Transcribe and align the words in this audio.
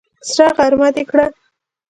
سره 0.33 0.51
غرمه 0.57 0.89
دې 0.95 1.03
کړه! 1.09 1.25